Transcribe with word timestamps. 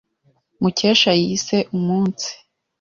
Mukesha 0.61 1.11
yise 1.21 1.57
umunsi. 1.77 2.29